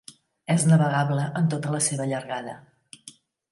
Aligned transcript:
És 0.53 0.63
navegable 0.71 1.27
en 1.41 1.53
tota 1.53 1.75
la 1.77 1.83
seva 1.91 2.09
llargada. 2.15 2.59